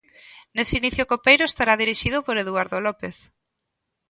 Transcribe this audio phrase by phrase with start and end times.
[0.55, 3.15] Nese inicio copeiro estará dirixido por Eduardo López.